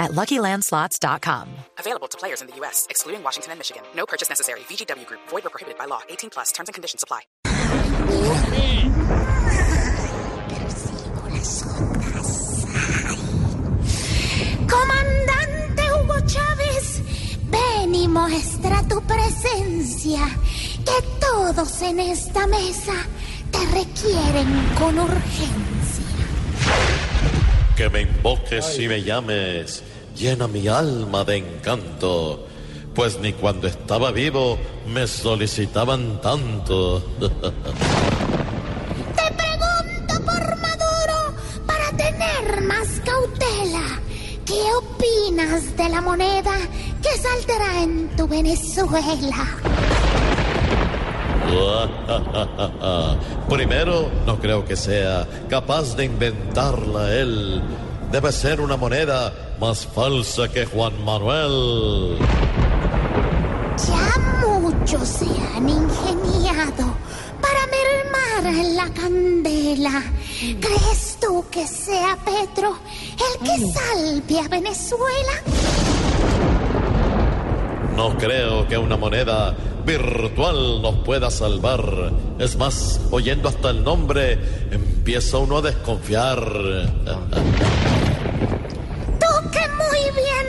at 0.00 0.10
LuckyLandSlots.com. 0.12 1.48
Available 1.78 2.08
to 2.08 2.18
players 2.18 2.40
in 2.40 2.48
the 2.48 2.56
U.S., 2.56 2.86
excluding 2.90 3.22
Washington 3.22 3.52
and 3.52 3.60
Michigan. 3.60 3.82
No 3.94 4.06
purchase 4.06 4.28
necessary. 4.28 4.60
VGW 4.60 5.06
Group. 5.06 5.20
Void 5.28 5.46
or 5.46 5.50
prohibited 5.50 5.78
by 5.78 5.84
law. 5.84 6.00
18 6.08 6.30
plus. 6.30 6.50
Terms 6.52 6.68
and 6.68 6.74
conditions 6.74 7.04
apply. 7.04 7.20
Comandante 14.66 15.82
Hugo 15.90 16.20
Chávez, 16.26 17.02
ven 17.50 17.94
y 17.94 18.08
muestra 18.08 18.82
tu 18.88 19.00
presencia, 19.02 20.20
que 20.84 21.02
todos 21.20 21.82
en 21.82 22.00
esta 22.00 22.46
mesa 22.46 22.94
te 23.50 23.58
requieren 23.66 24.74
con 24.78 24.98
urgencia. 24.98 25.79
Que 27.80 27.88
me 27.88 28.02
invoques 28.02 28.78
y 28.78 28.86
me 28.88 29.02
llames, 29.02 29.82
llena 30.14 30.46
mi 30.46 30.68
alma 30.68 31.24
de 31.24 31.38
encanto, 31.38 32.46
pues 32.94 33.18
ni 33.20 33.32
cuando 33.32 33.68
estaba 33.68 34.10
vivo 34.10 34.58
me 34.86 35.06
solicitaban 35.06 36.20
tanto. 36.20 37.00
Te 37.18 37.32
pregunto 39.32 40.14
por 40.26 40.56
Maduro 40.58 41.34
para 41.66 41.90
tener 41.96 42.60
más 42.64 43.00
cautela. 43.02 43.98
¿Qué 44.44 44.60
opinas 44.76 45.74
de 45.74 45.88
la 45.88 46.02
moneda 46.02 46.52
que 47.02 47.16
saldrá 47.16 47.82
en 47.82 48.14
tu 48.14 48.28
Venezuela? 48.28 49.56
Primero, 53.48 54.10
no 54.26 54.38
creo 54.38 54.64
que 54.64 54.76
sea 54.76 55.26
capaz 55.48 55.96
de 55.96 56.04
inventarla 56.04 57.14
él. 57.14 57.62
Debe 58.10 58.32
ser 58.32 58.60
una 58.60 58.76
moneda 58.76 59.32
más 59.60 59.86
falsa 59.86 60.48
que 60.48 60.66
Juan 60.66 61.04
Manuel. 61.04 62.18
Ya 63.86 64.48
muchos 64.48 65.08
se 65.08 65.24
han 65.24 65.68
ingeniado 65.68 66.94
para 67.40 67.66
mermar 67.70 68.64
la 68.74 68.88
candela. 68.92 70.02
¿Crees 70.60 71.18
tú 71.20 71.44
que 71.50 71.66
sea 71.66 72.16
Petro 72.24 72.76
el 73.16 73.46
que 73.46 73.72
salve 73.72 74.40
a 74.40 74.48
Venezuela? 74.48 75.32
No 77.96 78.16
creo 78.16 78.66
que 78.66 78.78
una 78.78 78.96
moneda 78.96 79.54
virtual 79.84 80.80
nos 80.82 80.96
pueda 81.04 81.30
salvar. 81.30 82.12
Es 82.38 82.56
más, 82.56 83.00
oyendo 83.10 83.48
hasta 83.48 83.70
el 83.70 83.82
nombre, 83.82 84.38
empieza 84.70 85.38
uno 85.38 85.56
a 85.58 85.62
desconfiar. 85.62 86.38
Tú 89.20 89.26
que 89.50 89.68
muy 89.68 90.10
bien 90.14 90.46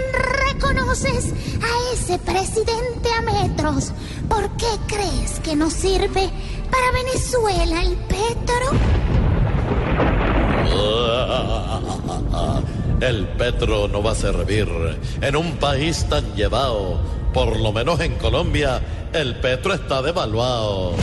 reconoces 0.47 1.33
a 1.61 1.93
ese 1.93 2.19
presidente 2.19 3.09
a 3.17 3.21
metros, 3.21 3.93
¿por 4.29 4.49
qué 4.57 4.67
crees 4.87 5.39
que 5.43 5.55
no 5.55 5.69
sirve 5.69 6.29
para 6.69 6.91
Venezuela 6.91 7.81
el 7.83 7.95
Petro? 8.07 8.71
El 13.01 13.27
Petro 13.29 13.87
no 13.87 14.03
va 14.03 14.11
a 14.11 14.15
servir 14.15 14.67
en 15.21 15.35
un 15.35 15.53
país 15.53 16.05
tan 16.07 16.35
llevado. 16.35 16.99
Por 17.33 17.57
lo 17.59 17.71
menos 17.71 17.99
en 18.01 18.15
Colombia, 18.15 18.81
el 19.13 19.35
Petro 19.39 19.73
está 19.73 20.01
devaluado. 20.01 20.95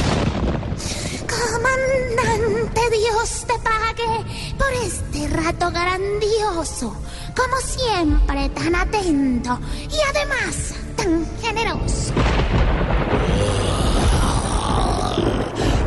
Comandante, 1.26 2.80
Dios 2.90 3.44
te 3.46 3.58
pague 3.60 4.54
por 4.58 4.72
este 4.84 5.28
rato 5.28 5.70
grandioso, 5.70 6.94
como 7.34 7.56
siempre 7.64 8.48
tan 8.50 8.74
atento 8.74 9.58
y 9.90 9.96
además 10.10 10.74
tan 10.96 11.26
generoso. 11.40 12.12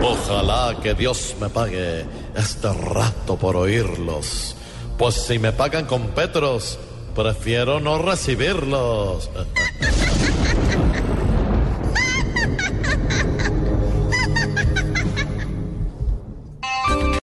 Ojalá 0.03 0.75
que 0.81 0.95
Dios 0.95 1.35
me 1.39 1.49
pague 1.49 2.05
este 2.35 2.73
rato 2.73 3.37
por 3.37 3.55
oírlos. 3.55 4.55
Pues 4.97 5.15
si 5.15 5.37
me 5.37 5.51
pagan 5.51 5.85
con 5.85 6.07
Petros, 6.09 6.79
prefiero 7.15 7.79
no 7.79 7.99
recibirlos. 7.99 9.29